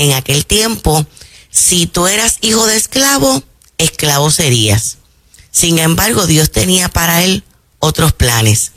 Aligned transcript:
en 0.00 0.12
aquel 0.14 0.46
tiempo, 0.46 1.06
si 1.50 1.86
tú 1.86 2.06
eras 2.06 2.38
hijo 2.40 2.66
de 2.66 2.76
esclavo, 2.76 3.42
esclavo 3.76 4.30
serías. 4.30 4.96
Sin 5.50 5.78
embargo, 5.78 6.26
Dios 6.26 6.50
tenía 6.50 6.88
para 6.88 7.22
él 7.22 7.44
otros 7.80 8.12
planes, 8.14 8.72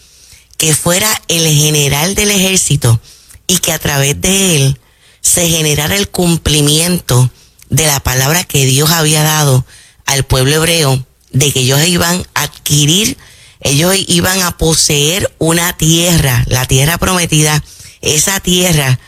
que 0.58 0.76
fuera 0.76 1.10
el 1.30 1.48
general 1.48 2.14
del 2.16 2.30
ejército 2.30 3.00
y 3.48 3.60
que 3.60 3.72
a 3.72 3.80
través 3.80 4.20
de 4.20 4.58
él 4.58 4.80
se 5.22 5.48
generara 5.48 5.96
el 5.96 6.10
cumplimiento 6.10 7.32
de 7.70 7.88
la 7.88 8.02
palabra 8.02 8.44
que 8.44 8.66
Dios 8.66 8.92
había 8.92 9.24
dado 9.24 9.66
al 10.06 10.26
pueblo 10.26 10.56
hebreo, 10.56 11.06
de 11.32 11.54
que 11.54 11.62
ellos 11.62 11.88
iban 11.88 12.28
a 12.34 12.44
adquirir, 12.44 13.18
ellos 13.62 13.96
iban 14.08 14.42
a 14.42 14.58
poseer 14.58 15.34
una 15.38 15.72
tierra, 15.78 16.44
la 16.48 16.66
tierra 16.66 16.98
prometida, 16.98 17.64
esa 18.02 18.42
tierra 18.42 19.00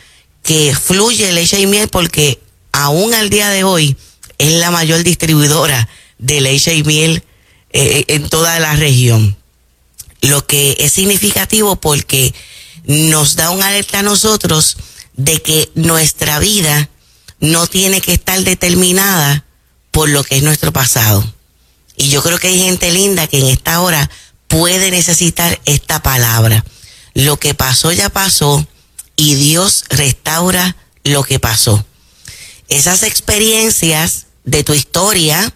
que 0.45 0.75
fluye 0.75 1.33
leche 1.33 1.59
y 1.59 1.65
miel 1.65 1.89
porque 1.89 2.39
aún 2.71 3.13
al 3.13 3.29
día 3.29 3.49
de 3.49 3.63
hoy 3.63 3.97
es 4.37 4.53
la 4.53 4.69
mayor 4.71 5.03
distribuidora 5.03 5.89
de 6.19 6.39
leche 6.39 6.75
y 6.75 6.83
miel 6.83 7.23
eh, 7.71 8.05
en 8.07 8.29
toda 8.29 8.59
la 8.59 8.75
región. 8.75 9.35
Lo 10.21 10.45
que 10.45 10.77
es 10.79 10.91
significativo 10.93 11.75
porque 11.75 12.33
nos 12.85 13.35
da 13.35 13.49
un 13.49 13.61
alerta 13.63 13.99
a 13.99 14.03
nosotros 14.03 14.77
de 15.13 15.41
que 15.41 15.71
nuestra 15.73 16.37
vida 16.39 16.89
no 17.39 17.65
tiene 17.65 17.99
que 17.99 18.13
estar 18.13 18.39
determinada 18.43 19.45
por 19.89 20.09
lo 20.09 20.23
que 20.23 20.37
es 20.37 20.43
nuestro 20.43 20.71
pasado. 20.71 21.25
Y 21.97 22.09
yo 22.09 22.21
creo 22.21 22.37
que 22.37 22.49
hay 22.49 22.59
gente 22.59 22.91
linda 22.91 23.27
que 23.27 23.39
en 23.39 23.47
esta 23.47 23.81
hora 23.81 24.11
puede 24.47 24.91
necesitar 24.91 25.59
esta 25.65 26.03
palabra. 26.03 26.63
Lo 27.15 27.37
que 27.37 27.55
pasó 27.55 27.91
ya 27.91 28.09
pasó 28.09 28.67
y 29.15 29.35
Dios 29.35 29.85
restaura 29.89 30.75
lo 31.03 31.23
que 31.23 31.39
pasó. 31.39 31.85
Esas 32.67 33.03
experiencias 33.03 34.25
de 34.43 34.63
tu 34.63 34.73
historia 34.73 35.53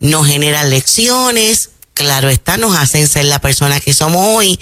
nos 0.00 0.26
generan 0.26 0.70
lecciones, 0.70 1.70
claro 1.94 2.28
está, 2.28 2.56
nos 2.56 2.76
hacen 2.76 3.08
ser 3.08 3.24
la 3.24 3.40
persona 3.40 3.80
que 3.80 3.94
somos 3.94 4.36
hoy, 4.36 4.58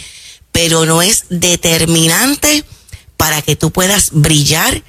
pero 0.52 0.86
no 0.86 1.02
es 1.02 1.24
determinante 1.30 2.64
para 3.16 3.42
que 3.42 3.56
tú 3.56 3.70
puedas 3.70 4.10
brillar 4.12 4.82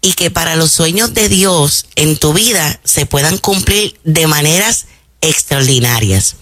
y 0.00 0.14
que 0.14 0.30
para 0.30 0.56
los 0.56 0.70
sueños 0.70 1.14
de 1.14 1.28
Dios 1.28 1.86
en 1.96 2.16
tu 2.16 2.32
vida 2.32 2.80
se 2.84 3.06
puedan 3.06 3.38
cumplir 3.38 3.98
de 4.04 4.26
maneras 4.26 4.86
extraordinarias. 5.20 6.36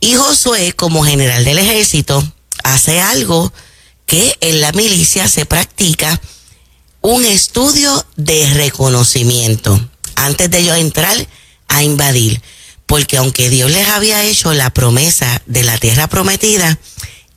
Y 0.00 0.14
Josué, 0.14 0.72
como 0.72 1.04
general 1.04 1.44
del 1.44 1.58
ejército, 1.58 2.22
hace 2.62 3.00
algo 3.00 3.52
que 4.06 4.36
en 4.40 4.60
la 4.60 4.72
milicia 4.72 5.28
se 5.28 5.46
practica, 5.46 6.20
un 7.00 7.24
estudio 7.24 8.06
de 8.16 8.52
reconocimiento 8.54 9.88
antes 10.16 10.50
de 10.50 10.64
yo 10.64 10.74
entrar 10.74 11.26
a 11.68 11.82
invadir 11.82 12.40
porque 12.86 13.16
aunque 13.16 13.50
Dios 13.50 13.70
les 13.70 13.88
había 13.88 14.24
hecho 14.24 14.52
la 14.52 14.70
promesa 14.70 15.42
de 15.46 15.62
la 15.62 15.78
tierra 15.78 16.06
prometida, 16.06 16.78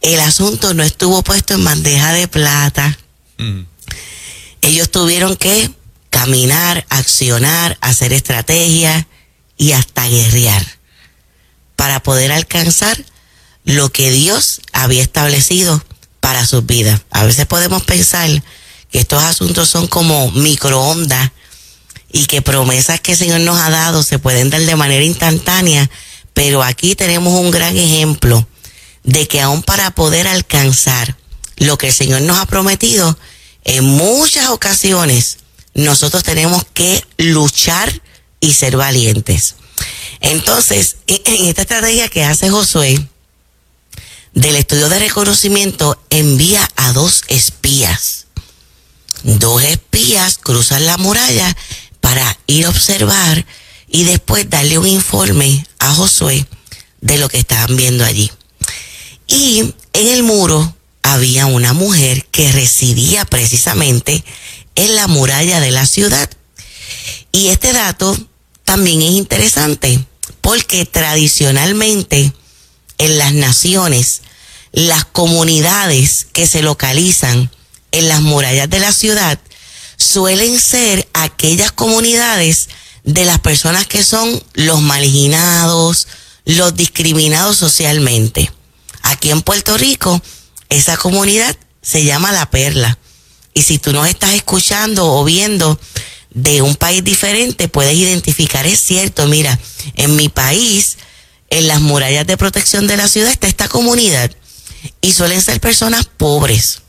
el 0.02 0.20
asunto 0.20 0.74
no 0.74 0.84
estuvo 0.84 1.24
puesto 1.24 1.54
en 1.54 1.64
bandeja 1.64 2.14
de 2.14 2.28
plata. 2.28 2.98
Mm. 3.38 3.62
Ellos 4.62 4.92
tuvieron 4.92 5.36
que 5.36 5.72
caminar, 6.10 6.86
accionar, 6.90 7.78
hacer 7.82 8.14
estrategias 8.14 9.06
y 9.58 9.72
hasta 9.72 10.08
guerrear 10.08 10.66
para 11.76 12.02
poder 12.02 12.32
alcanzar 12.32 13.04
lo 13.64 13.92
que 13.92 14.12
Dios 14.12 14.62
había 14.74 15.02
establecido 15.02 15.84
para 16.20 16.46
sus 16.46 16.66
vidas. 16.66 17.02
A 17.12 17.24
veces 17.24 17.46
podemos 17.46 17.84
pensar 17.84 18.30
que 18.92 19.00
estos 19.00 19.24
asuntos 19.24 19.70
son 19.70 19.88
como 19.88 20.32
microondas 20.32 21.32
y 22.12 22.26
que 22.26 22.42
promesas 22.42 23.02
que 23.02 23.12
el 23.14 23.18
Señor 23.18 23.42
nos 23.42 23.60
ha 23.60 23.70
dado 23.70 24.04
se 24.04 24.20
pueden 24.20 24.50
dar 24.50 24.62
de 24.62 24.76
manera 24.76 25.04
instantánea, 25.04 25.90
pero 26.34 26.64
aquí 26.64 26.96
tenemos 26.96 27.34
un 27.34 27.52
gran 27.52 27.76
ejemplo 27.78 28.48
de 29.04 29.28
que 29.28 29.42
aún 29.42 29.64
para 29.64 29.92
poder 29.92 30.28
alcanzar 30.28 31.18
lo 31.58 31.78
que 31.78 31.88
el 31.88 31.94
Señor 31.94 32.22
nos 32.22 32.38
ha 32.38 32.46
prometido, 32.46 33.18
en 33.64 33.84
muchas 33.84 34.50
ocasiones 34.50 35.40
nosotros 35.74 36.24
tenemos 36.24 36.64
que 36.74 37.04
luchar 37.18 38.02
y 38.40 38.54
ser 38.54 38.78
valientes. 38.78 39.56
Entonces, 40.20 40.98
en 41.08 41.46
esta 41.46 41.62
estrategia 41.62 42.10
que 42.10 42.24
hace 42.24 42.50
Josué 42.50 43.08
del 44.38 44.56
estudio 44.56 44.88
de 44.88 45.00
reconocimiento, 45.00 46.00
envía 46.12 46.70
a 46.76 46.94
dos 46.94 47.24
espías. 47.28 48.28
Dos 49.24 49.64
espías 49.64 50.38
cruzan 50.38 50.86
la 50.86 50.98
muralla 50.98 51.58
para 52.02 52.38
ir 52.46 52.68
a 52.68 52.70
observar 52.70 53.46
y 53.88 54.04
después 54.04 54.48
darle 54.48 54.78
un 54.78 54.86
informe 54.86 55.66
a 55.80 55.92
Josué 55.92 56.46
de 57.02 57.18
lo 57.18 57.30
que 57.30 57.40
estaban 57.40 57.76
viendo 57.76 58.06
allí. 58.06 58.32
Y 59.26 59.74
en 59.94 60.08
el 60.08 60.22
muro 60.22 60.76
había 61.02 61.48
una 61.48 61.74
mujer 61.74 62.24
que 62.28 62.52
residía 62.52 63.26
precisamente 63.26 64.24
en 64.76 64.96
la 64.96 65.08
muralla 65.08 65.60
de 65.60 65.72
la 65.72 65.88
ciudad. 65.88 66.30
Y 67.32 67.48
este 67.48 67.74
dato 67.74 68.16
también 68.64 69.02
es 69.02 69.12
interesante 69.12 70.00
porque 70.42 70.86
tradicionalmente 70.86 72.32
en 73.00 73.18
las 73.18 73.34
naciones, 73.34 74.22
las 74.78 75.06
comunidades 75.06 76.28
que 76.34 76.46
se 76.46 76.62
localizan 76.62 77.50
en 77.92 78.08
las 78.08 78.22
murallas 78.22 78.70
de 78.70 78.78
la 78.78 78.94
ciudad 78.94 79.40
suelen 79.98 80.60
ser 80.60 81.10
aquellas 81.14 81.72
comunidades 81.72 82.70
de 83.04 83.26
las 83.26 83.40
personas 83.40 83.88
que 83.88 84.04
son 84.04 84.40
los 84.54 84.80
marginados, 84.82 86.08
los 86.46 86.76
discriminados 86.76 87.58
socialmente. 87.58 88.52
Aquí 89.02 89.32
en 89.32 89.42
Puerto 89.42 89.76
Rico, 89.80 90.22
esa 90.70 90.96
comunidad 90.96 91.58
se 91.82 92.04
llama 92.04 92.32
La 92.32 92.48
Perla. 92.52 93.00
Y 93.56 93.64
si 93.64 93.80
tú 93.80 93.94
nos 93.94 94.08
estás 94.08 94.36
escuchando 94.36 95.12
o 95.12 95.24
viendo 95.24 95.80
de 96.30 96.62
un 96.62 96.76
país 96.76 97.04
diferente, 97.04 97.68
puedes 97.68 97.96
identificar, 97.96 98.68
es 98.68 98.80
cierto, 98.80 99.26
mira, 99.26 99.58
en 99.96 100.16
mi 100.16 100.30
país, 100.30 100.98
en 101.50 101.68
las 101.68 101.82
murallas 101.82 102.28
de 102.28 102.38
protección 102.38 102.86
de 102.86 102.98
la 102.98 103.08
ciudad 103.08 103.32
está 103.32 103.48
esta 103.48 103.68
comunidad. 103.68 104.30
Y 105.02 105.14
suelen 105.14 105.42
ser 105.42 105.60
personas 105.60 106.06
pobres. 106.06 106.82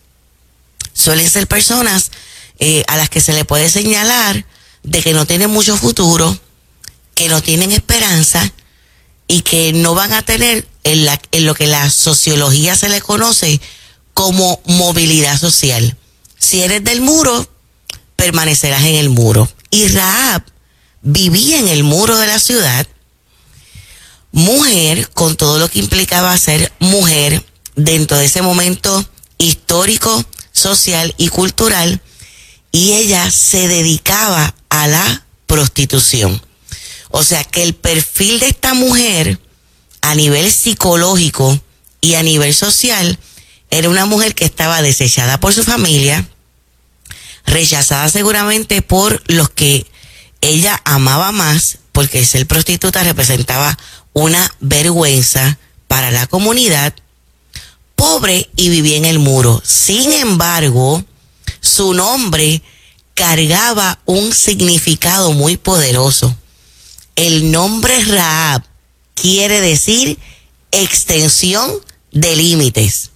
Suelen 0.92 1.28
ser 1.28 1.46
personas 1.46 2.10
eh, 2.58 2.84
a 2.88 2.96
las 2.96 3.08
que 3.08 3.20
se 3.20 3.32
le 3.32 3.44
puede 3.44 3.70
señalar 3.70 4.44
de 4.82 5.02
que 5.02 5.12
no 5.12 5.26
tienen 5.26 5.50
mucho 5.50 5.76
futuro, 5.76 6.38
que 7.14 7.28
no 7.28 7.42
tienen 7.42 7.72
esperanza 7.72 8.52
y 9.28 9.42
que 9.42 9.72
no 9.72 9.94
van 9.94 10.12
a 10.12 10.22
tener 10.22 10.66
en, 10.84 11.04
la, 11.04 11.20
en 11.32 11.44
lo 11.44 11.54
que 11.54 11.66
la 11.66 11.90
sociología 11.90 12.74
se 12.76 12.88
le 12.88 13.00
conoce 13.00 13.60
como 14.14 14.60
movilidad 14.64 15.38
social. 15.38 15.96
Si 16.38 16.62
eres 16.62 16.82
del 16.82 17.00
muro, 17.00 17.48
permanecerás 18.16 18.82
en 18.84 18.96
el 18.96 19.10
muro. 19.10 19.48
Y 19.70 19.86
Raab 19.88 20.42
vivía 21.02 21.58
en 21.58 21.68
el 21.68 21.84
muro 21.84 22.16
de 22.18 22.26
la 22.26 22.40
ciudad, 22.40 22.86
mujer, 24.32 25.08
con 25.10 25.36
todo 25.36 25.58
lo 25.58 25.68
que 25.68 25.78
implicaba 25.78 26.36
ser 26.38 26.72
mujer 26.80 27.44
dentro 27.78 28.18
de 28.18 28.26
ese 28.26 28.42
momento 28.42 29.08
histórico, 29.38 30.24
social 30.52 31.14
y 31.16 31.28
cultural, 31.28 32.02
y 32.72 32.92
ella 32.92 33.30
se 33.30 33.68
dedicaba 33.68 34.54
a 34.68 34.86
la 34.88 35.24
prostitución. 35.46 36.42
O 37.10 37.24
sea 37.24 37.44
que 37.44 37.62
el 37.62 37.74
perfil 37.74 38.40
de 38.40 38.48
esta 38.48 38.74
mujer 38.74 39.40
a 40.02 40.14
nivel 40.14 40.52
psicológico 40.52 41.58
y 42.00 42.14
a 42.14 42.22
nivel 42.22 42.54
social 42.54 43.18
era 43.70 43.88
una 43.88 44.06
mujer 44.06 44.34
que 44.34 44.44
estaba 44.44 44.82
desechada 44.82 45.40
por 45.40 45.54
su 45.54 45.62
familia, 45.62 46.28
rechazada 47.46 48.10
seguramente 48.10 48.82
por 48.82 49.22
los 49.26 49.50
que 49.50 49.86
ella 50.40 50.80
amaba 50.84 51.32
más, 51.32 51.78
porque 51.92 52.24
ser 52.26 52.46
prostituta 52.46 53.04
representaba 53.04 53.78
una 54.12 54.52
vergüenza 54.60 55.58
para 55.86 56.10
la 56.10 56.26
comunidad, 56.26 56.94
pobre 58.08 58.48
y 58.56 58.70
vivía 58.70 58.96
en 58.96 59.04
el 59.04 59.18
muro. 59.18 59.60
Sin 59.62 60.10
embargo, 60.12 61.04
su 61.60 61.92
nombre 61.92 62.62
cargaba 63.12 64.00
un 64.06 64.32
significado 64.32 65.32
muy 65.32 65.58
poderoso. 65.58 66.34
El 67.16 67.50
nombre 67.50 68.02
Raab 68.06 68.64
quiere 69.14 69.60
decir 69.60 70.18
extensión 70.70 71.70
de 72.10 72.34
límites. 72.34 73.10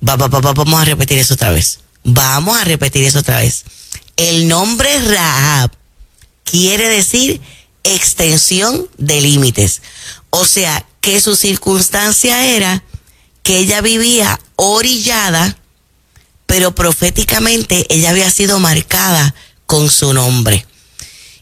vamos 0.00 0.80
a 0.80 0.84
repetir 0.84 1.18
eso 1.18 1.34
otra 1.34 1.50
vez. 1.50 1.80
Vamos 2.02 2.58
a 2.58 2.64
repetir 2.64 3.02
eso 3.04 3.20
otra 3.20 3.38
vez. 3.38 3.64
El 4.18 4.46
nombre 4.46 4.90
Raab 5.08 5.70
quiere 6.44 6.90
decir 6.90 7.40
extensión 7.82 8.90
de 8.98 9.22
límites. 9.22 9.80
O 10.28 10.44
sea, 10.44 10.86
que 11.00 11.22
su 11.22 11.34
circunstancia 11.34 12.46
era 12.54 12.84
que 13.44 13.58
ella 13.58 13.80
vivía 13.80 14.40
orillada 14.56 15.56
pero 16.46 16.74
proféticamente 16.74 17.86
ella 17.88 18.10
había 18.10 18.30
sido 18.30 18.58
marcada 18.60 19.34
con 19.66 19.90
su 19.90 20.12
nombre. 20.12 20.66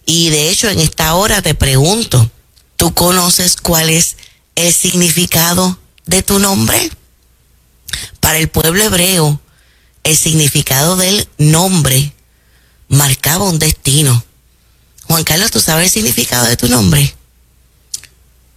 Y 0.07 0.31
de 0.31 0.51
hecho, 0.51 0.69
en 0.69 0.81
esta 0.81 1.15
hora 1.15 1.43
te 1.43 1.55
pregunto, 1.55 2.31
¿tú 2.77 2.95
conoces 2.95 3.57
cuál 3.57 3.91
es 3.91 4.17
el 4.55 4.73
significado 4.73 5.79
de 6.07 6.23
tu 6.23 6.39
nombre? 6.39 6.91
Para 8.21 8.39
el 8.39 8.49
pueblo 8.49 8.83
hebreo, 8.83 9.41
el 10.05 10.17
significado 10.17 10.97
del 10.97 11.29
nombre 11.39 12.15
marcaba 12.89 13.45
un 13.45 13.59
destino. 13.59 14.25
Juan 15.05 15.25
Carlos, 15.25 15.51
¿tú 15.51 15.61
sabes 15.61 15.87
el 15.87 15.91
significado 15.91 16.47
de 16.47 16.57
tu 16.57 16.69
nombre? 16.69 17.15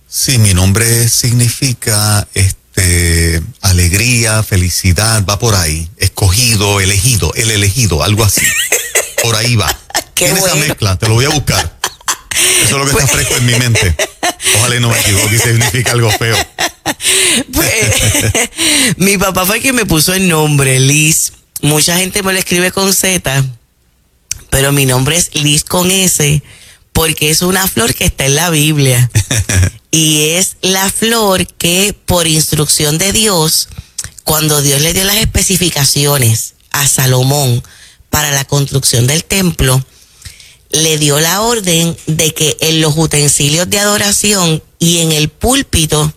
Sí, 0.08 0.38
mi 0.38 0.54
nombre 0.54 1.10
significa 1.10 2.28
este 2.34 2.65
alegría, 3.62 4.44
felicidad, 4.44 5.26
va 5.26 5.40
por 5.40 5.56
ahí. 5.56 5.90
Escogido, 5.98 6.80
elegido, 6.80 7.34
el 7.36 7.52
elegido, 7.52 8.04
algo 8.04 8.24
así. 8.24 8.46
Por 9.22 9.36
ahí 9.36 9.56
va. 9.56 9.76
Tiene 10.14 10.40
esa 10.40 10.56
mezcla, 10.56 10.98
te 10.98 11.08
lo 11.08 11.16
voy 11.16 11.26
a 11.26 11.30
buscar. 11.30 11.78
Eso 12.64 12.64
es 12.64 12.72
lo 12.72 12.86
que 12.86 12.92
está 12.92 13.02
pues 13.02 13.12
fresco 13.12 13.36
en 13.38 13.46
mi 13.46 13.56
mente. 13.56 13.96
Ojalá 14.58 14.76
y 14.76 14.80
no 14.80 14.90
me 14.90 15.00
equivoque 15.00 15.36
y 15.36 15.40
significa 15.40 15.92
algo 15.92 16.10
feo. 16.12 16.38
Pues, 17.54 18.48
mi 18.98 19.18
papá 19.18 19.46
fue 19.46 19.62
quien 19.62 19.76
me 19.76 19.86
puso 19.86 20.14
el 20.14 20.28
nombre, 20.28 20.80
Liz. 20.80 21.34
Mucha 21.62 21.98
gente 21.98 22.24
me 22.24 22.34
lo 22.34 22.40
escribe 22.40 22.72
con 22.72 22.94
Z, 22.94 23.44
pero 24.50 24.72
mi 24.72 24.86
nombre 24.86 25.18
es 25.18 25.34
Liz 25.36 25.64
con 25.64 25.90
S, 25.90 26.42
porque 26.96 27.30
es 27.30 27.42
una 27.42 27.68
flor 27.68 27.94
que 27.94 28.06
está 28.06 28.26
en 28.26 28.36
la 28.36 28.50
Biblia. 28.50 29.12
y 29.92 30.30
es 30.30 30.56
la 30.62 30.90
flor 30.90 31.46
que 31.46 31.94
por 32.06 32.26
instrucción 32.26 32.98
de 32.98 33.12
Dios, 33.12 33.68
cuando 34.24 34.62
Dios 34.62 34.82
le 34.82 34.94
dio 34.94 35.04
las 35.04 35.18
especificaciones 35.18 36.54
a 36.72 36.88
Salomón 36.88 37.62
para 38.10 38.32
la 38.32 38.46
construcción 38.46 39.08
del 39.08 39.26
templo, 39.26 39.86
le 40.70 40.98
dio 40.98 41.20
la 41.20 41.42
orden 41.42 41.98
de 42.08 42.34
que 42.34 42.56
en 42.62 42.80
los 42.80 42.96
utensilios 42.96 43.70
de 43.70 43.80
adoración 43.80 44.64
y 44.80 45.00
en 45.00 45.12
el 45.12 45.28
púlpito 45.28 46.14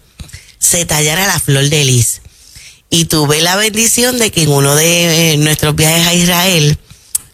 se 0.60 0.84
tallara 0.84 1.26
la 1.26 1.40
flor 1.40 1.68
de 1.68 1.84
lis. 1.84 2.22
Y 2.88 3.06
tuve 3.06 3.42
la 3.42 3.56
bendición 3.56 4.16
de 4.16 4.30
que 4.30 4.44
en 4.44 4.50
uno 4.50 4.76
de 4.76 5.32
eh, 5.32 5.36
nuestros 5.38 5.74
viajes 5.74 6.06
a 6.06 6.14
Israel 6.14 6.78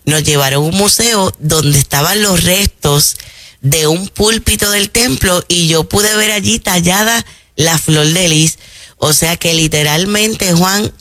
nos 0.05 0.23
llevaron 0.23 0.65
a 0.65 0.67
un 0.67 0.77
museo 0.77 1.33
donde 1.39 1.79
estaban 1.79 2.23
los 2.23 2.45
restos 2.45 3.17
de 3.61 3.87
un 3.87 4.09
púlpito 4.09 4.71
del 4.71 4.91
templo 4.91 5.43
y 5.49 5.69
yo 5.69 5.85
pude 5.85 6.15
ver 6.17 6.33
allí 6.33 6.59
tallada 6.59 7.25
la 7.57 7.79
flor 7.79 8.07
de 8.07 8.29
lis. 8.29 8.59
O 8.99 9.13
sea 9.13 9.37
que 9.37 9.55
literalmente, 9.55 10.53
Juan, 10.53 10.93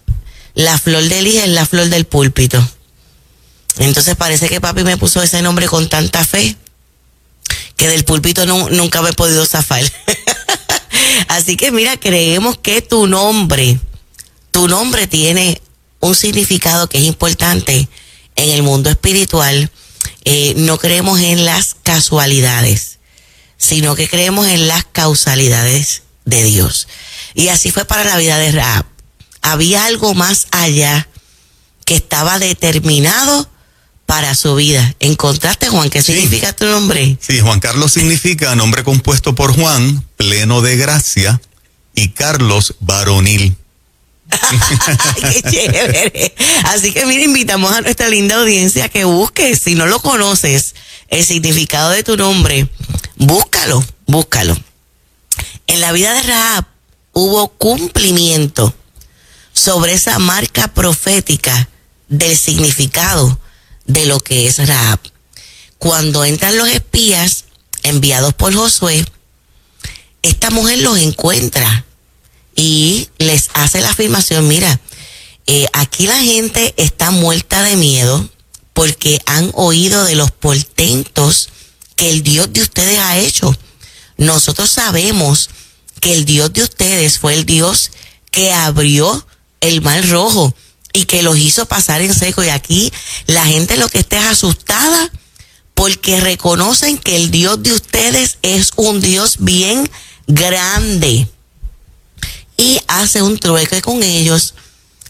la 0.55 0.77
flor 0.77 1.03
de 1.03 1.21
lis 1.21 1.35
es 1.35 1.49
la 1.49 1.65
flor 1.65 1.89
del 1.89 2.05
púlpito. 2.05 2.65
Entonces 3.77 4.15
parece 4.15 4.47
que 4.49 4.61
papi 4.61 4.83
me 4.83 4.97
puso 4.97 5.21
ese 5.21 5.41
nombre 5.41 5.67
con 5.67 5.89
tanta 5.89 6.23
fe 6.23 6.55
que 7.75 7.87
del 7.87 8.05
púlpito 8.05 8.45
nunca 8.45 9.01
me 9.01 9.09
he 9.09 9.13
podido 9.13 9.45
zafar. 9.45 9.83
Así 11.27 11.57
que 11.57 11.71
mira, 11.71 11.97
creemos 11.97 12.57
que 12.57 12.81
tu 12.81 13.07
nombre, 13.07 13.79
tu 14.51 14.67
nombre 14.67 15.07
tiene 15.07 15.61
un 15.99 16.15
significado 16.15 16.87
que 16.87 16.99
es 16.99 17.05
importante 17.05 17.87
en 18.35 18.49
el 18.49 18.63
mundo 18.63 18.89
espiritual. 18.89 19.71
Eh, 20.25 20.53
no 20.57 20.77
creemos 20.77 21.19
en 21.19 21.45
las 21.45 21.75
casualidades, 21.83 22.99
sino 23.57 23.95
que 23.95 24.07
creemos 24.07 24.47
en 24.47 24.67
las 24.67 24.85
causalidades 24.85 26.03
de 26.25 26.43
Dios. 26.43 26.87
Y 27.33 27.49
así 27.49 27.71
fue 27.71 27.85
para 27.85 28.03
la 28.03 28.17
vida 28.17 28.37
de 28.37 28.51
Raab. 28.51 28.85
Había 29.41 29.85
algo 29.85 30.13
más 30.13 30.47
allá 30.51 31.07
que 31.85 31.95
estaba 31.95 32.39
determinado 32.39 33.49
para 34.05 34.35
su 34.35 34.55
vida. 34.55 34.95
¿Encontraste, 34.99 35.69
Juan? 35.69 35.89
¿Qué 35.89 36.01
significa 36.01 36.53
tu 36.53 36.65
nombre? 36.65 37.17
Sí, 37.19 37.39
Juan 37.39 37.59
Carlos 37.59 37.93
significa 37.93 38.55
nombre 38.55 38.83
compuesto 38.83 39.35
por 39.35 39.53
Juan, 39.53 40.05
pleno 40.17 40.61
de 40.61 40.77
gracia, 40.77 41.41
y 41.95 42.09
Carlos, 42.09 42.75
varonil. 42.79 43.55
Qué 45.15 45.41
chévere. 45.41 46.35
Así 46.65 46.93
que 46.93 47.05
mira, 47.05 47.23
invitamos 47.23 47.71
a 47.73 47.81
nuestra 47.81 48.09
linda 48.09 48.35
audiencia 48.35 48.89
que 48.89 49.05
busque, 49.05 49.55
si 49.55 49.75
no 49.75 49.85
lo 49.85 49.99
conoces, 49.99 50.75
el 51.09 51.23
significado 51.25 51.91
de 51.91 52.03
tu 52.03 52.17
nombre, 52.17 52.67
búscalo, 53.15 53.83
búscalo. 54.07 54.57
En 55.67 55.81
la 55.81 55.91
vida 55.91 56.13
de 56.13 56.23
Rahab 56.23 56.65
hubo 57.13 57.47
cumplimiento 57.49 58.73
sobre 59.53 59.93
esa 59.93 60.19
marca 60.19 60.67
profética 60.67 61.69
del 62.07 62.35
significado 62.37 63.39
de 63.85 64.05
lo 64.05 64.19
que 64.19 64.47
es 64.47 64.67
Raab. 64.67 64.99
Cuando 65.77 66.25
entran 66.25 66.57
los 66.57 66.69
espías 66.69 67.45
enviados 67.83 68.33
por 68.33 68.53
Josué, 68.53 69.05
esta 70.21 70.49
mujer 70.49 70.79
los 70.79 70.97
encuentra 70.97 71.85
y 72.55 73.09
hace 73.63 73.81
la 73.81 73.89
afirmación, 73.89 74.47
mira, 74.47 74.79
eh, 75.47 75.67
aquí 75.73 76.07
la 76.07 76.19
gente 76.19 76.73
está 76.77 77.11
muerta 77.11 77.63
de 77.63 77.75
miedo 77.75 78.29
porque 78.73 79.21
han 79.25 79.51
oído 79.53 80.03
de 80.05 80.15
los 80.15 80.31
portentos 80.31 81.49
que 81.95 82.09
el 82.09 82.23
Dios 82.23 82.51
de 82.51 82.61
ustedes 82.61 82.99
ha 82.99 83.19
hecho. 83.19 83.55
Nosotros 84.17 84.69
sabemos 84.69 85.49
que 85.99 86.13
el 86.13 86.25
Dios 86.25 86.51
de 86.53 86.63
ustedes 86.63 87.19
fue 87.19 87.35
el 87.35 87.45
Dios 87.45 87.91
que 88.31 88.51
abrió 88.51 89.25
el 89.61 89.81
mar 89.81 90.07
rojo 90.09 90.53
y 90.91 91.05
que 91.05 91.23
los 91.23 91.37
hizo 91.37 91.65
pasar 91.65 92.01
en 92.01 92.13
seco. 92.13 92.43
Y 92.43 92.49
aquí 92.49 92.91
la 93.27 93.45
gente 93.45 93.77
lo 93.77 93.89
que 93.89 93.99
está 93.99 94.19
es 94.19 94.25
asustada 94.25 95.11
porque 95.73 96.19
reconocen 96.19 96.97
que 96.97 97.15
el 97.15 97.31
Dios 97.31 97.61
de 97.63 97.73
ustedes 97.73 98.37
es 98.41 98.71
un 98.75 99.01
Dios 99.01 99.37
bien 99.39 99.89
grande. 100.27 101.27
Y 102.57 102.79
hace 102.87 103.21
un 103.21 103.37
trueque 103.37 103.81
con 103.81 104.03
ellos. 104.03 104.53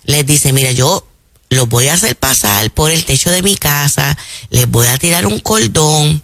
Les 0.05 0.25
dice, 0.25 0.53
mira, 0.53 0.71
yo 0.71 1.07
los 1.49 1.69
voy 1.69 1.87
a 1.87 1.93
hacer 1.93 2.15
pasar 2.15 2.71
por 2.71 2.91
el 2.91 3.05
techo 3.05 3.31
de 3.31 3.41
mi 3.41 3.55
casa, 3.55 4.17
les 4.49 4.69
voy 4.69 4.87
a 4.87 4.97
tirar 4.97 5.25
un 5.25 5.39
cordón. 5.39 6.21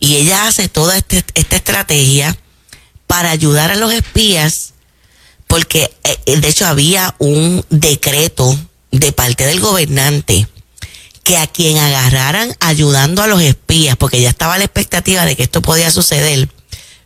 Y 0.00 0.16
ella 0.16 0.48
hace 0.48 0.68
toda 0.68 0.96
este, 0.96 1.24
esta 1.34 1.56
estrategia 1.56 2.36
para 3.06 3.30
ayudar 3.30 3.70
a 3.70 3.76
los 3.76 3.92
espías, 3.92 4.72
porque 5.46 5.94
eh, 6.02 6.36
de 6.36 6.48
hecho 6.48 6.66
había 6.66 7.14
un 7.18 7.64
decreto 7.70 8.58
de 8.90 9.12
parte 9.12 9.46
del 9.46 9.60
gobernante 9.60 10.48
que 11.22 11.36
a 11.36 11.46
quien 11.46 11.78
agarraran 11.78 12.56
ayudando 12.60 13.22
a 13.22 13.26
los 13.26 13.40
espías, 13.42 13.96
porque 13.96 14.20
ya 14.20 14.30
estaba 14.30 14.58
la 14.58 14.64
expectativa 14.64 15.24
de 15.24 15.36
que 15.36 15.44
esto 15.44 15.62
podía 15.62 15.90
suceder, 15.90 16.48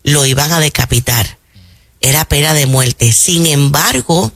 lo 0.04 0.24
iban 0.24 0.52
a 0.52 0.60
decapitar. 0.60 1.38
Era 2.00 2.24
pena 2.26 2.54
de 2.54 2.66
muerte. 2.66 3.12
Sin 3.12 3.46
embargo, 3.46 4.32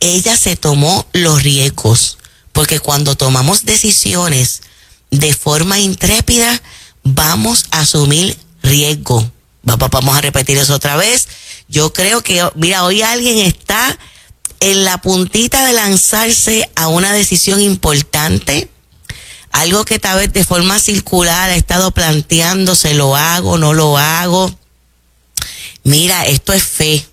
ella 0.00 0.36
se 0.36 0.56
tomó 0.56 1.06
los 1.12 1.42
riesgos, 1.42 2.18
porque 2.52 2.80
cuando 2.80 3.16
tomamos 3.16 3.64
decisiones 3.64 4.62
de 5.10 5.32
forma 5.34 5.78
intrépida, 5.78 6.60
vamos 7.04 7.66
a 7.70 7.80
asumir 7.80 8.36
riesgo. 8.62 9.30
Vamos 9.62 10.16
a 10.16 10.20
repetir 10.20 10.58
eso 10.58 10.74
otra 10.74 10.96
vez. 10.96 11.28
Yo 11.68 11.92
creo 11.92 12.22
que, 12.22 12.46
mira, 12.56 12.84
hoy 12.84 13.02
alguien 13.02 13.38
está 13.38 13.96
en 14.60 14.84
la 14.84 15.00
puntita 15.00 15.66
de 15.66 15.72
lanzarse 15.72 16.70
a 16.76 16.88
una 16.88 17.12
decisión 17.12 17.60
importante, 17.60 18.68
algo 19.50 19.84
que 19.84 19.98
tal 19.98 20.18
vez 20.18 20.32
de 20.32 20.44
forma 20.44 20.78
circular 20.78 21.50
ha 21.50 21.56
estado 21.56 21.90
planteándose, 21.90 22.94
lo 22.94 23.16
hago, 23.16 23.58
no 23.58 23.72
lo 23.72 23.98
hago. 23.98 24.54
Mira, 25.84 26.26
esto 26.26 26.52
es 26.52 26.62
fe, 26.62 27.06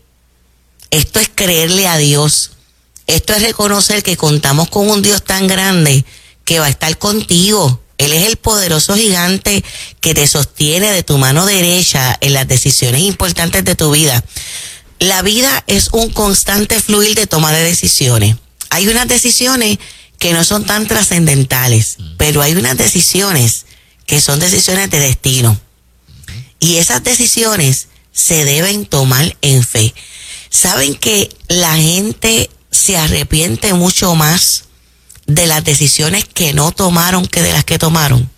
esto 0.91 1.19
es 1.19 1.29
creerle 1.33 1.87
a 1.87 1.97
Dios, 1.97 2.51
esto 3.07 3.33
es 3.33 3.41
reconocer 3.41 4.03
que 4.03 4.17
contamos 4.17 4.69
con 4.69 4.89
un 4.89 5.01
Dios 5.01 5.23
tan 5.23 5.47
grande 5.47 6.05
que 6.45 6.59
va 6.59 6.67
a 6.67 6.69
estar 6.69 6.97
contigo. 6.97 7.81
Él 7.97 8.13
es 8.13 8.25
el 8.25 8.37
poderoso 8.37 8.95
gigante 8.95 9.63
que 9.99 10.13
te 10.13 10.25
sostiene 10.27 10.91
de 10.91 11.03
tu 11.03 11.17
mano 11.17 11.45
derecha 11.45 12.17
en 12.21 12.33
las 12.33 12.47
decisiones 12.47 13.01
importantes 13.01 13.65
de 13.65 13.75
tu 13.75 13.91
vida 13.91 14.23
la 14.99 15.21
vida 15.21 15.63
es 15.67 15.89
un 15.93 16.09
constante 16.09 16.79
fluir 16.79 17.15
de 17.15 17.25
toma 17.25 17.51
de 17.51 17.63
decisiones. 17.63 18.35
Hay 18.69 18.87
unas 18.87 19.07
decisiones 19.07 19.79
que 20.19 20.33
no 20.33 20.43
son 20.43 20.65
tan 20.65 20.87
trascendentales, 20.87 21.97
pero 22.17 22.41
hay 22.41 22.53
unas 22.53 22.77
decisiones 22.77 23.65
que 24.05 24.19
son 24.19 24.39
decisiones 24.39 24.89
de 24.89 24.99
destino. 24.99 25.59
Y 26.59 26.75
esas 26.75 27.03
decisiones 27.03 27.87
se 28.11 28.45
deben 28.45 28.85
tomar 28.85 29.37
en 29.41 29.63
fe. 29.63 29.93
Saben 30.49 30.95
que 30.95 31.29
la 31.47 31.75
gente 31.75 32.49
se 32.71 32.97
arrepiente 32.97 33.73
mucho 33.73 34.15
más 34.15 34.65
de 35.25 35.45
las 35.45 35.63
decisiones 35.63 36.25
que 36.25 36.53
no 36.53 36.71
tomaron 36.71 37.25
que 37.25 37.41
de 37.41 37.53
las 37.53 37.63
que 37.63 37.79
tomaron. 37.79 38.29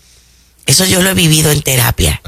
Eso 0.66 0.86
yo 0.86 1.02
lo 1.02 1.10
he 1.10 1.14
vivido 1.14 1.52
en 1.52 1.62
terapia. 1.62 2.22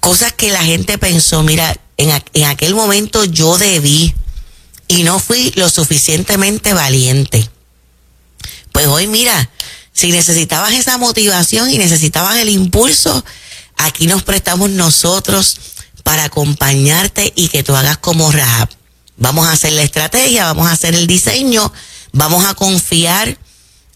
Cosas 0.00 0.32
que 0.32 0.50
la 0.50 0.64
gente 0.64 0.98
pensó, 0.98 1.42
mira, 1.42 1.76
en, 1.96 2.44
aquel 2.44 2.74
momento 2.74 3.24
yo 3.24 3.58
debí 3.58 4.14
y 4.88 5.02
no 5.02 5.18
fui 5.18 5.52
lo 5.56 5.68
suficientemente 5.68 6.74
valiente. 6.74 7.48
Pues 8.72 8.86
hoy 8.86 9.06
mira, 9.06 9.50
si 9.92 10.12
necesitabas 10.12 10.72
esa 10.74 10.98
motivación 10.98 11.70
y 11.70 11.78
necesitabas 11.78 12.36
el 12.36 12.50
impulso, 12.50 13.24
Aquí 13.76 14.06
nos 14.06 14.22
prestamos 14.22 14.70
nosotros 14.70 15.58
para 16.06 16.22
acompañarte 16.22 17.32
y 17.34 17.48
que 17.48 17.64
tú 17.64 17.74
hagas 17.74 17.98
como 17.98 18.30
Rahab. 18.30 18.68
Vamos 19.16 19.48
a 19.48 19.50
hacer 19.50 19.72
la 19.72 19.82
estrategia, 19.82 20.44
vamos 20.44 20.68
a 20.68 20.70
hacer 20.70 20.94
el 20.94 21.08
diseño, 21.08 21.72
vamos 22.12 22.44
a 22.44 22.54
confiar 22.54 23.36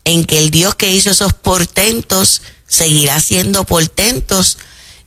en 0.02 0.24
que 0.24 0.40
el 0.40 0.50
Dios 0.50 0.74
que 0.74 0.90
hizo 0.90 1.12
esos 1.12 1.34
portentos 1.34 2.42
seguirá 2.66 3.20
siendo 3.20 3.62
portentos 3.62 4.58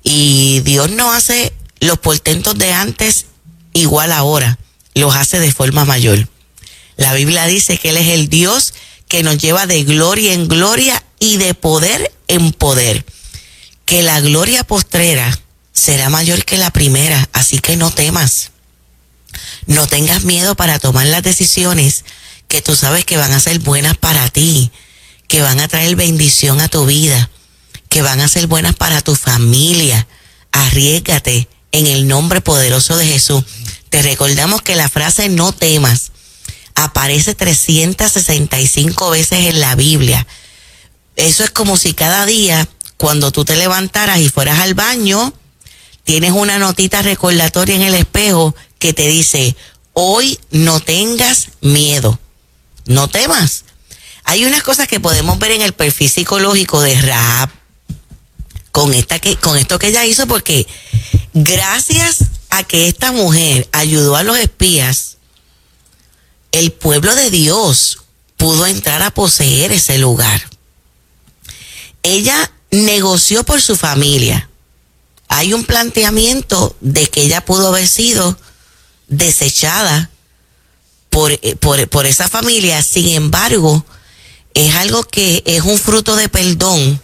y 0.02 0.62
Dios 0.62 0.92
no 0.92 1.12
hace 1.12 1.52
los 1.82 2.00
portentos 2.00 2.58
de 2.58 2.72
antes 2.72 3.26
igual 3.74 4.14
ahora, 4.14 4.58
los 4.94 5.14
hace 5.14 5.42
de 5.42 5.52
forma 5.52 5.84
mayor. 5.84 6.30
La 6.96 7.14
Biblia 7.14 7.48
dice 7.48 7.78
que 7.78 7.90
Él 7.90 7.98
es 7.98 8.08
el 8.08 8.30
Dios 8.30 8.74
que 9.10 9.24
nos 9.24 9.40
lleva 9.40 9.68
de 9.68 9.84
gloria 9.84 10.32
en 10.32 10.48
gloria 10.48 11.04
y 11.20 11.36
de 11.36 11.54
poder 11.54 12.14
en 12.30 12.54
poder. 12.54 13.04
Que 13.84 14.04
la 14.04 14.22
gloria 14.22 14.64
postrera 14.64 15.38
será 15.74 16.10
mayor 16.10 16.46
que 16.46 16.58
la 16.58 16.72
primera, 16.72 17.28
así 17.34 17.60
que 17.60 17.76
no 17.76 17.92
temas. 17.92 18.52
No 19.66 19.88
tengas 19.88 20.24
miedo 20.24 20.56
para 20.56 20.80
tomar 20.80 21.08
las 21.08 21.24
decisiones 21.24 22.06
que 22.48 22.62
tú 22.62 22.76
sabes 22.76 23.04
que 23.04 23.18
van 23.18 23.34
a 23.34 23.40
ser 23.40 23.60
buenas 23.60 23.98
para 23.98 24.30
ti, 24.30 24.72
que 25.28 25.42
van 25.42 25.60
a 25.60 25.68
traer 25.68 25.96
bendición 25.96 26.62
a 26.62 26.70
tu 26.70 26.86
vida, 26.86 27.30
que 27.90 28.02
van 28.02 28.22
a 28.22 28.30
ser 28.30 28.48
buenas 28.48 28.76
para 28.76 29.02
tu 29.02 29.16
familia. 29.16 30.08
Arriesgate 30.52 31.50
en 31.72 31.88
el 31.88 32.08
nombre 32.08 32.42
poderoso 32.42 32.96
de 32.96 33.08
Jesús. 33.08 33.44
Te 33.90 34.02
recordamos 34.02 34.62
que 34.62 34.76
la 34.76 34.90
frase 34.90 35.30
no 35.30 35.52
temas 35.52 36.12
aparece 36.76 37.36
365 37.36 39.10
veces 39.10 39.48
en 39.50 39.60
la 39.60 39.76
Biblia. 39.76 40.26
Eso 41.16 41.44
es 41.44 41.52
como 41.52 41.78
si 41.78 41.94
cada 41.94 42.26
día, 42.26 42.68
cuando 42.98 43.32
tú 43.32 43.46
te 43.46 43.56
levantaras 43.56 44.20
y 44.20 44.30
fueras 44.30 44.60
al 44.60 44.74
baño, 44.74 45.34
tienes 46.04 46.32
una 46.32 46.60
notita 46.60 47.02
recordatoria 47.02 47.76
en 47.76 47.82
el 47.82 47.96
espejo 47.96 48.56
que 48.80 48.94
te 48.94 49.08
dice, 49.08 49.56
hoy 49.94 50.40
no 50.52 50.80
tengas 50.80 51.50
miedo, 51.62 52.20
no 52.86 53.08
temas. 53.08 53.66
Hay 54.26 54.46
unas 54.46 54.64
cosas 54.64 54.88
que 54.88 55.00
podemos 55.00 55.40
ver 55.40 55.52
en 55.52 55.62
el 55.62 55.74
perfil 55.74 56.10
psicológico 56.10 56.82
de 56.82 57.00
Rap 57.02 57.52
con, 58.72 58.94
esta 58.94 59.20
que, 59.20 59.36
con 59.36 59.58
esto 59.58 59.80
que 59.80 59.88
ella 59.88 60.06
hizo, 60.06 60.28
porque 60.28 60.68
gracias 61.34 62.26
a 62.50 62.64
que 62.64 62.88
esta 62.88 63.12
mujer 63.12 63.68
ayudó 63.72 64.16
a 64.16 64.24
los 64.24 64.38
espías, 64.38 65.18
el 66.52 66.72
pueblo 66.72 67.16
de 67.16 67.30
Dios 67.30 68.00
pudo 68.38 68.66
entrar 68.66 69.02
a 69.02 69.12
poseer 69.12 69.72
ese 69.72 69.98
lugar. 69.98 70.50
Ella 72.04 72.52
negoció 72.72 73.44
por 73.44 73.62
su 73.62 73.76
familia. 73.76 74.50
Hay 75.36 75.52
un 75.52 75.66
planteamiento 75.66 76.76
de 76.80 77.08
que 77.08 77.24
ella 77.24 77.44
pudo 77.44 77.70
haber 77.70 77.88
sido 77.88 78.38
desechada 79.08 80.12
por, 81.10 81.32
eh, 81.32 81.56
por, 81.60 81.90
por 81.90 82.06
esa 82.06 82.30
familia. 82.30 82.84
Sin 82.84 83.08
embargo, 83.08 83.84
es 84.54 84.76
algo 84.76 85.04
que 85.06 85.42
es 85.48 85.64
un 85.64 85.80
fruto 85.80 86.16
de 86.16 86.30
perdón. 86.30 87.02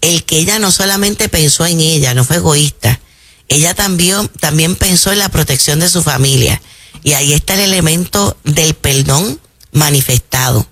El 0.00 0.22
que 0.22 0.38
ella 0.38 0.60
no 0.60 0.70
solamente 0.70 1.28
pensó 1.28 1.66
en 1.66 1.80
ella, 1.80 2.14
no 2.14 2.24
fue 2.24 2.36
egoísta. 2.36 3.00
Ella 3.48 3.74
también, 3.74 4.28
también 4.38 4.76
pensó 4.76 5.10
en 5.10 5.18
la 5.18 5.28
protección 5.28 5.80
de 5.80 5.88
su 5.88 6.00
familia. 6.00 6.62
Y 7.02 7.14
ahí 7.14 7.32
está 7.32 7.54
el 7.54 7.60
elemento 7.60 8.36
del 8.44 8.74
perdón 8.74 9.40
manifestado. 9.72 10.64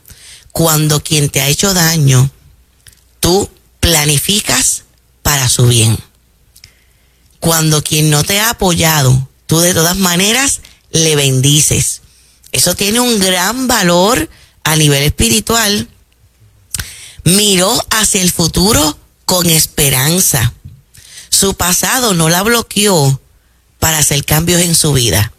Cuando 0.52 1.02
quien 1.02 1.30
te 1.30 1.40
ha 1.40 1.48
hecho 1.48 1.74
daño, 1.74 2.30
tú 3.18 3.50
planificas 3.80 4.84
para 5.24 5.48
su 5.48 5.66
bien. 5.66 5.98
Cuando 7.42 7.82
quien 7.82 8.08
no 8.08 8.22
te 8.22 8.38
ha 8.38 8.50
apoyado, 8.50 9.28
tú 9.46 9.58
de 9.58 9.74
todas 9.74 9.96
maneras 9.96 10.60
le 10.92 11.16
bendices. 11.16 12.02
Eso 12.52 12.76
tiene 12.76 13.00
un 13.00 13.18
gran 13.18 13.66
valor 13.66 14.30
a 14.62 14.76
nivel 14.76 15.02
espiritual. 15.02 15.88
Miró 17.24 17.84
hacia 17.90 18.22
el 18.22 18.30
futuro 18.30 18.96
con 19.24 19.50
esperanza. 19.50 20.54
Su 21.30 21.54
pasado 21.54 22.14
no 22.14 22.28
la 22.28 22.44
bloqueó 22.44 23.20
para 23.80 23.98
hacer 23.98 24.24
cambios 24.24 24.60
en 24.60 24.76
su 24.76 24.92
vida. 24.92 25.32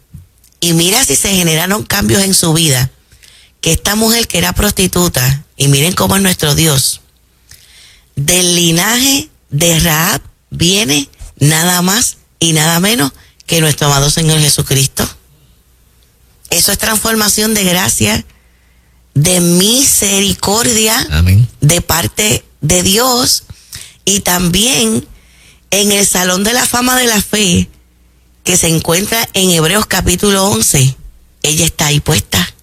Y 0.60 0.74
mira 0.74 1.02
si 1.06 1.16
se 1.16 1.30
generaron 1.30 1.84
cambios 1.84 2.22
en 2.22 2.34
su 2.34 2.52
vida. 2.52 2.90
Que 3.62 3.72
esta 3.72 3.94
mujer 3.94 4.28
que 4.28 4.36
era 4.36 4.52
prostituta, 4.52 5.46
y 5.56 5.68
miren 5.68 5.94
cómo 5.94 6.16
es 6.16 6.22
nuestro 6.22 6.54
Dios, 6.54 7.00
del 8.14 8.54
linaje 8.56 9.30
de 9.48 9.80
Raab 9.80 10.20
viene 10.50 11.08
nada 11.38 11.82
más 11.82 12.18
y 12.38 12.52
nada 12.52 12.80
menos 12.80 13.12
que 13.46 13.60
nuestro 13.60 13.86
amado 13.86 14.10
Señor 14.10 14.40
Jesucristo. 14.40 15.08
Eso 16.50 16.72
es 16.72 16.78
transformación 16.78 17.54
de 17.54 17.64
gracia, 17.64 18.24
de 19.14 19.40
misericordia 19.40 20.94
de 21.60 21.80
parte 21.80 22.44
de 22.60 22.82
Dios 22.82 23.44
y 24.04 24.20
también 24.20 25.06
en 25.70 25.92
el 25.92 26.06
Salón 26.06 26.44
de 26.44 26.52
la 26.52 26.66
Fama 26.66 26.98
de 26.98 27.06
la 27.06 27.20
Fe 27.20 27.68
que 28.44 28.56
se 28.56 28.68
encuentra 28.68 29.28
en 29.32 29.50
Hebreos 29.50 29.86
capítulo 29.86 30.46
11. 30.46 30.96
Ella 31.42 31.64
está 31.64 31.86
ahí 31.86 32.00
puesta. 32.00 32.54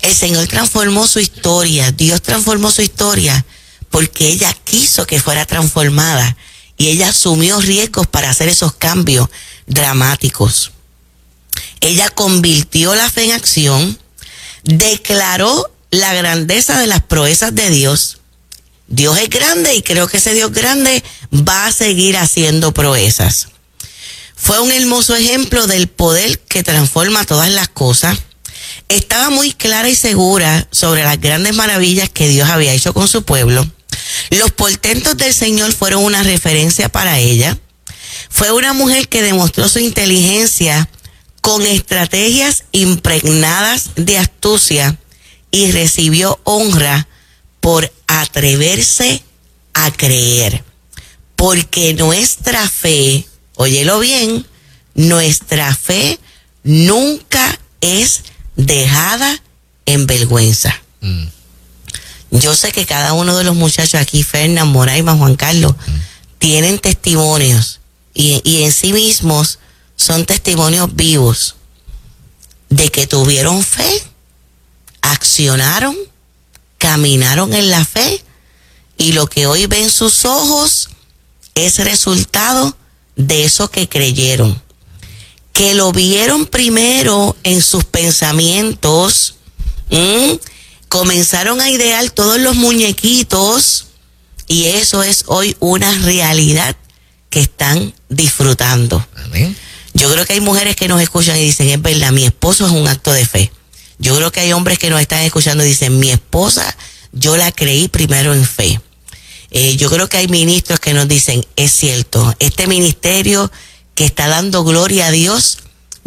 El 0.00 0.14
Señor 0.14 0.46
transformó 0.46 1.06
su 1.08 1.18
historia, 1.18 1.90
Dios 1.90 2.22
transformó 2.22 2.70
su 2.70 2.82
historia 2.82 3.44
porque 3.90 4.28
ella 4.28 4.52
quiso 4.64 5.06
que 5.06 5.20
fuera 5.20 5.46
transformada 5.46 6.36
y 6.78 6.88
ella 6.88 7.10
asumió 7.10 7.60
riesgos 7.60 8.06
para 8.06 8.30
hacer 8.30 8.48
esos 8.48 8.72
cambios 8.72 9.28
dramáticos. 9.66 10.70
Ella 11.80 12.08
convirtió 12.08 12.94
la 12.94 13.10
fe 13.10 13.24
en 13.24 13.32
acción, 13.32 13.98
declaró 14.62 15.70
la 15.90 16.14
grandeza 16.14 16.78
de 16.78 16.86
las 16.86 17.02
proezas 17.02 17.54
de 17.54 17.70
Dios. 17.70 18.18
Dios 18.86 19.18
es 19.18 19.28
grande 19.28 19.74
y 19.74 19.82
creo 19.82 20.06
que 20.08 20.16
ese 20.16 20.32
Dios 20.34 20.52
grande 20.52 21.02
va 21.32 21.66
a 21.66 21.72
seguir 21.72 22.16
haciendo 22.16 22.72
proezas. 22.72 23.48
Fue 24.34 24.60
un 24.60 24.70
hermoso 24.70 25.16
ejemplo 25.16 25.66
del 25.66 25.88
poder 25.88 26.38
que 26.38 26.62
transforma 26.62 27.24
todas 27.24 27.50
las 27.50 27.68
cosas. 27.68 28.18
Estaba 28.88 29.30
muy 29.30 29.52
clara 29.52 29.88
y 29.88 29.96
segura 29.96 30.66
sobre 30.70 31.02
las 31.02 31.20
grandes 31.20 31.54
maravillas 31.54 32.08
que 32.08 32.28
Dios 32.28 32.48
había 32.48 32.72
hecho 32.72 32.94
con 32.94 33.08
su 33.08 33.24
pueblo. 33.24 33.66
Los 34.30 34.50
portentos 34.52 35.16
del 35.16 35.34
Señor 35.34 35.72
fueron 35.72 36.04
una 36.04 36.22
referencia 36.22 36.88
para 36.88 37.18
ella. 37.18 37.58
Fue 38.30 38.52
una 38.52 38.72
mujer 38.72 39.08
que 39.08 39.22
demostró 39.22 39.68
su 39.68 39.78
inteligencia 39.78 40.88
con 41.40 41.64
estrategias 41.64 42.64
impregnadas 42.72 43.90
de 43.96 44.18
astucia 44.18 44.98
y 45.50 45.70
recibió 45.72 46.38
honra 46.44 47.08
por 47.60 47.92
atreverse 48.06 49.22
a 49.74 49.90
creer. 49.90 50.64
Porque 51.36 51.94
nuestra 51.94 52.68
fe, 52.68 53.26
óyelo 53.54 54.00
bien, 54.00 54.46
nuestra 54.94 55.74
fe 55.74 56.18
nunca 56.64 57.58
es 57.80 58.24
dejada 58.56 59.40
en 59.86 60.06
vergüenza. 60.06 60.74
Mm. 61.00 61.26
Yo 62.30 62.54
sé 62.54 62.72
que 62.72 62.86
cada 62.86 63.12
uno 63.12 63.36
de 63.36 63.44
los 63.44 63.54
muchachos 63.54 64.00
aquí, 64.00 64.22
Fernán, 64.22 64.68
Moraima, 64.68 65.16
Juan 65.16 65.36
Carlos, 65.36 65.74
tienen 66.38 66.78
testimonios 66.78 67.80
y, 68.14 68.40
y 68.44 68.62
en 68.64 68.72
sí 68.72 68.92
mismos 68.92 69.58
son 69.96 70.26
testimonios 70.26 70.94
vivos 70.94 71.56
de 72.68 72.90
que 72.90 73.06
tuvieron 73.06 73.62
fe, 73.62 74.02
accionaron, 75.00 75.96
caminaron 76.76 77.54
en 77.54 77.70
la 77.70 77.84
fe 77.84 78.22
y 78.98 79.12
lo 79.12 79.28
que 79.28 79.46
hoy 79.46 79.66
ven 79.66 79.90
sus 79.90 80.24
ojos 80.24 80.90
es 81.54 81.78
resultado 81.78 82.76
de 83.16 83.44
eso 83.44 83.70
que 83.70 83.88
creyeron. 83.88 84.60
Que 85.52 85.74
lo 85.74 85.92
vieron 85.92 86.46
primero 86.46 87.36
en 87.42 87.62
sus 87.62 87.84
pensamientos, 87.84 89.36
comenzaron 90.88 91.60
a 91.60 91.70
idear 91.70 92.10
todos 92.10 92.38
los 92.40 92.56
muñequitos 92.56 93.86
y 94.46 94.66
eso 94.66 95.02
es 95.02 95.24
hoy 95.26 95.56
una 95.60 95.92
realidad 95.98 96.76
que 97.30 97.40
están 97.40 97.94
disfrutando. 98.08 99.06
Amén. 99.24 99.56
Yo 99.94 100.10
creo 100.12 100.24
que 100.24 100.34
hay 100.34 100.40
mujeres 100.40 100.76
que 100.76 100.88
nos 100.88 101.00
escuchan 101.00 101.36
y 101.38 101.44
dicen, 101.44 101.68
es 101.68 101.82
verdad, 101.82 102.12
mi 102.12 102.24
esposo 102.24 102.66
es 102.66 102.72
un 102.72 102.86
acto 102.88 103.12
de 103.12 103.26
fe. 103.26 103.52
Yo 103.98 104.16
creo 104.16 104.30
que 104.30 104.40
hay 104.40 104.52
hombres 104.52 104.78
que 104.78 104.90
nos 104.90 105.00
están 105.00 105.22
escuchando 105.22 105.64
y 105.64 105.68
dicen, 105.68 105.98
mi 105.98 106.10
esposa, 106.10 106.76
yo 107.12 107.36
la 107.36 107.50
creí 107.52 107.88
primero 107.88 108.32
en 108.32 108.44
fe. 108.44 108.80
Eh, 109.50 109.76
yo 109.76 109.90
creo 109.90 110.08
que 110.08 110.18
hay 110.18 110.28
ministros 110.28 110.78
que 110.78 110.94
nos 110.94 111.08
dicen, 111.08 111.44
es 111.56 111.72
cierto, 111.72 112.34
este 112.38 112.66
ministerio 112.66 113.50
que 113.94 114.04
está 114.04 114.28
dando 114.28 114.62
gloria 114.62 115.06
a 115.06 115.10
Dios, 115.10 115.58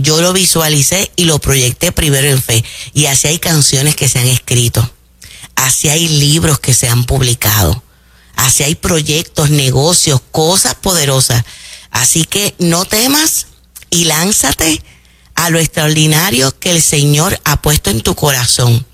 yo 0.02 0.22
lo 0.22 0.34
visualicé 0.34 1.12
y 1.16 1.26
lo 1.26 1.40
proyecté 1.40 1.92
primero 1.92 2.28
en 2.28 2.42
fe. 2.42 2.64
Y 2.94 3.06
así 3.06 3.28
hay 3.28 3.40
canciones 3.40 3.96
que 3.96 4.10
se 4.10 4.20
han 4.20 4.28
escrito, 4.28 4.90
así 5.56 5.90
hay 5.90 6.08
libros 6.08 6.60
que 6.60 6.74
se 6.74 6.88
han 6.88 7.06
publicado, 7.06 7.84
Así 8.36 8.64
hay 8.64 8.76
proyectos, 8.76 9.50
negocios, 9.52 10.22
cosas 10.32 10.76
poderosas. 10.76 11.44
Así 11.92 12.26
que 12.26 12.56
no 12.58 12.86
temas 12.86 13.48
y 13.90 14.06
lánzate 14.06 14.82
a 15.36 15.50
lo 15.50 15.60
extraordinario 15.60 16.58
que 16.58 16.72
el 16.72 16.82
Señor 16.82 17.40
ha 17.44 17.62
puesto 17.62 17.90
en 17.90 18.02
tu 18.02 18.16
corazón. 18.16 18.86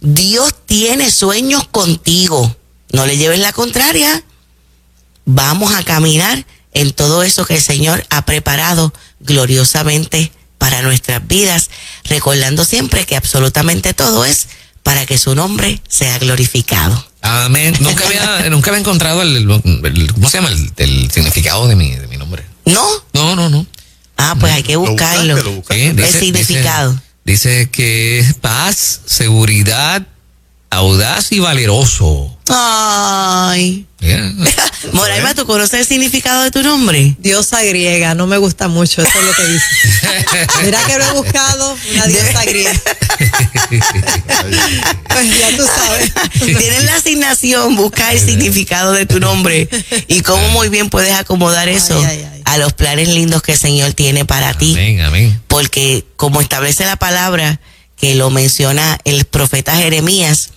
Dios 0.00 0.54
tiene 0.66 1.10
sueños 1.10 1.66
contigo. 1.68 2.54
No 2.92 3.06
le 3.06 3.16
lleves 3.16 3.38
la 3.38 3.52
contraria. 3.52 4.22
Vamos 5.24 5.74
a 5.74 5.82
caminar 5.82 6.44
en 6.74 6.92
todo 6.92 7.22
eso 7.22 7.44
que 7.44 7.56
el 7.56 7.62
Señor 7.62 8.04
ha 8.10 8.26
preparado 8.26 8.92
gloriosamente 9.20 10.32
para 10.60 10.82
nuestras 10.82 11.26
vidas, 11.26 11.70
recordando 12.04 12.66
siempre 12.66 13.06
que 13.06 13.16
absolutamente 13.16 13.94
todo 13.94 14.26
es 14.26 14.46
para 14.82 15.06
que 15.06 15.16
su 15.16 15.34
nombre 15.34 15.80
sea 15.88 16.18
glorificado. 16.18 17.02
Amén. 17.22 17.74
Nunca 17.80 18.04
había, 18.04 18.50
nunca 18.50 18.70
había 18.70 18.80
encontrado 18.80 19.22
el, 19.22 19.46
¿cómo 20.12 20.28
se 20.28 20.36
llama? 20.36 20.50
El, 20.76 21.10
significado 21.10 21.66
de 21.66 21.76
mi, 21.76 21.92
de 21.92 22.06
mi 22.08 22.18
nombre. 22.18 22.44
¿No? 22.66 22.86
No, 23.14 23.34
no, 23.34 23.48
no. 23.48 23.66
Ah, 24.18 24.36
pues 24.38 24.52
hay 24.52 24.62
que 24.62 24.76
buscarlo. 24.76 25.62
el 25.70 26.06
significado. 26.06 27.00
Dice, 27.24 27.70
que 27.70 28.18
es 28.18 28.34
paz, 28.34 29.00
seguridad, 29.06 30.06
audaz 30.68 31.32
y 31.32 31.38
valeroso. 31.38 32.36
Ay. 32.48 33.86
Moraima, 34.92 35.34
¿tú 35.34 35.44
conoces 35.46 35.80
el 35.80 35.86
significado 35.86 36.42
de 36.42 36.50
tu 36.50 36.62
nombre? 36.62 37.14
Diosa 37.18 37.62
griega, 37.62 38.14
no 38.14 38.26
me 38.26 38.38
gusta 38.38 38.68
mucho, 38.68 39.02
eso 39.02 39.18
es 39.18 39.24
lo 39.24 39.34
que 39.34 39.46
dice. 39.46 39.66
Mira 40.64 40.78
que 40.86 40.96
lo 40.98 41.04
he 41.04 41.12
buscado, 41.12 41.76
una 41.92 42.06
diosa 42.06 42.44
griega. 42.44 42.72
pues 45.08 45.38
ya 45.38 45.56
tú 45.56 45.66
sabes. 45.66 46.12
Tienes 46.38 46.84
la 46.84 46.96
asignación, 46.96 47.76
busca 47.76 48.12
el 48.12 48.20
significado 48.20 48.92
de 48.92 49.04
tu 49.06 49.20
nombre 49.20 49.68
y 50.08 50.22
cómo 50.22 50.48
muy 50.50 50.68
bien 50.68 50.88
puedes 50.88 51.12
acomodar 51.14 51.68
eso 51.68 52.02
a 52.44 52.56
los 52.58 52.72
planes 52.72 53.08
lindos 53.08 53.42
que 53.42 53.52
el 53.52 53.58
Señor 53.58 53.92
tiene 53.92 54.24
para 54.24 54.54
ti. 54.54 54.72
Amén, 54.72 55.00
amén. 55.02 55.40
Porque 55.46 56.06
como 56.16 56.40
establece 56.40 56.86
la 56.86 56.96
palabra 56.96 57.60
que 57.96 58.14
lo 58.14 58.30
menciona 58.30 58.98
el 59.04 59.26
profeta 59.26 59.76
Jeremías, 59.76 60.50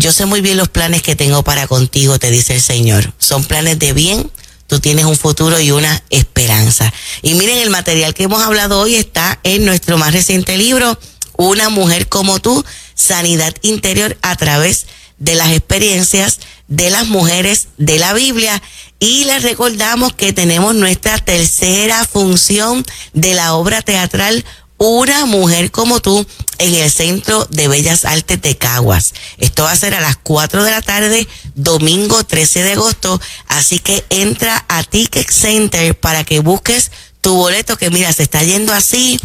yo 0.00 0.12
sé 0.12 0.24
muy 0.24 0.40
bien 0.40 0.56
los 0.56 0.68
planes 0.68 1.02
que 1.02 1.14
tengo 1.14 1.44
para 1.44 1.66
contigo, 1.66 2.18
te 2.18 2.30
dice 2.30 2.54
el 2.54 2.62
Señor. 2.62 3.12
Son 3.18 3.44
planes 3.44 3.78
de 3.78 3.92
bien, 3.92 4.30
tú 4.66 4.80
tienes 4.80 5.04
un 5.04 5.16
futuro 5.16 5.60
y 5.60 5.72
una 5.72 6.02
esperanza. 6.08 6.90
Y 7.20 7.34
miren, 7.34 7.58
el 7.58 7.68
material 7.68 8.14
que 8.14 8.22
hemos 8.22 8.42
hablado 8.42 8.80
hoy 8.80 8.94
está 8.94 9.38
en 9.42 9.66
nuestro 9.66 9.98
más 9.98 10.14
reciente 10.14 10.56
libro, 10.56 10.98
Una 11.36 11.68
mujer 11.68 12.08
como 12.08 12.38
tú, 12.38 12.64
sanidad 12.94 13.54
interior 13.60 14.16
a 14.22 14.36
través 14.36 14.86
de 15.18 15.34
las 15.34 15.50
experiencias 15.50 16.40
de 16.66 16.88
las 16.88 17.06
mujeres 17.08 17.68
de 17.76 17.98
la 17.98 18.14
Biblia. 18.14 18.62
Y 19.00 19.24
les 19.24 19.42
recordamos 19.42 20.14
que 20.14 20.32
tenemos 20.32 20.74
nuestra 20.74 21.18
tercera 21.18 22.06
función 22.06 22.84
de 23.12 23.34
la 23.34 23.54
obra 23.54 23.82
teatral 23.82 24.44
una 24.80 25.26
mujer 25.26 25.70
como 25.70 26.00
tú 26.00 26.26
en 26.56 26.74
el 26.74 26.90
Centro 26.90 27.46
de 27.50 27.68
Bellas 27.68 28.06
Artes 28.06 28.40
de 28.40 28.56
Caguas. 28.56 29.12
Esto 29.36 29.64
va 29.64 29.72
a 29.72 29.76
ser 29.76 29.92
a 29.94 30.00
las 30.00 30.16
4 30.16 30.64
de 30.64 30.70
la 30.70 30.80
tarde, 30.80 31.28
domingo 31.54 32.24
13 32.24 32.62
de 32.62 32.72
agosto. 32.72 33.20
Así 33.46 33.78
que 33.78 34.02
entra 34.08 34.64
a 34.68 34.82
Ticket 34.82 35.30
Center 35.30 35.94
para 36.00 36.24
que 36.24 36.40
busques 36.40 36.90
tu 37.20 37.34
boleto, 37.34 37.76
que 37.76 37.90
mira, 37.90 38.10
se 38.14 38.22
está 38.22 38.42
yendo 38.42 38.72
así. 38.72 39.20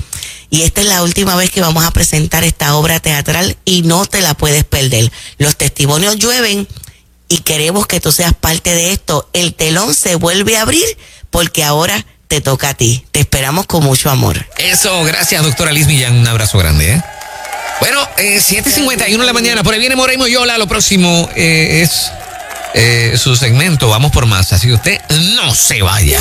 Y 0.49 0.63
esta 0.63 0.81
es 0.81 0.87
la 0.87 1.03
última 1.03 1.37
vez 1.37 1.51
que 1.51 1.61
vamos 1.61 1.85
a 1.85 1.91
presentar 1.91 2.43
esta 2.43 2.75
obra 2.75 2.99
teatral 2.99 3.55
y 3.63 3.83
no 3.83 4.05
te 4.05 4.19
la 4.19 4.33
puedes 4.33 4.65
perder. 4.65 5.09
Los 5.37 5.55
testimonios 5.55 6.17
llueven 6.17 6.67
y 7.29 7.39
queremos 7.39 7.87
que 7.87 8.01
tú 8.01 8.11
seas 8.11 8.33
parte 8.33 8.75
de 8.75 8.91
esto. 8.91 9.29
El 9.31 9.53
telón 9.53 9.95
se 9.95 10.15
vuelve 10.15 10.57
a 10.57 10.63
abrir 10.63 10.85
porque 11.29 11.63
ahora 11.63 12.05
te 12.35 12.41
toca 12.41 12.67
a 12.67 12.73
ti. 12.73 13.05
Te 13.11 13.21
esperamos 13.21 13.65
con 13.65 13.81
mucho 13.81 14.09
amor. 14.09 14.45
Eso, 14.57 15.05
gracias, 15.05 15.41
doctora 15.41 15.71
Liz 15.71 15.87
Millán. 15.87 16.15
Un 16.17 16.27
abrazo 16.27 16.57
grande, 16.57 16.91
¿eh? 16.91 17.01
Bueno, 17.79 18.05
eh, 18.17 18.41
7.51 18.41 19.17
de 19.17 19.25
la 19.25 19.31
mañana. 19.31 19.63
Por 19.63 19.73
ahí 19.73 19.79
viene 19.79 19.95
Morey 19.95 20.17
Moyola. 20.17 20.57
Lo 20.57 20.67
próximo 20.67 21.29
eh, 21.33 21.81
es 21.81 22.11
eh, 22.73 23.17
su 23.17 23.37
segmento. 23.37 23.87
Vamos 23.87 24.11
por 24.11 24.25
más. 24.25 24.51
Así 24.51 24.67
que 24.67 24.73
usted 24.73 24.99
no 25.37 25.55
se 25.55 25.81
vaya. 25.81 26.19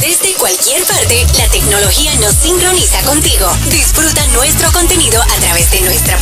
Desde 0.00 0.34
cualquier 0.34 0.84
parte, 0.84 1.26
la 1.38 1.48
tecnología 1.48 2.14
nos 2.16 2.34
sincroniza 2.34 3.00
contigo. 3.04 3.50
Disfruta 3.70 4.26
nuestro 4.28 4.70
contenido 4.70 5.22
a 5.22 5.40
través 5.40 5.70
de 5.70 5.80
nuestra 5.80 6.18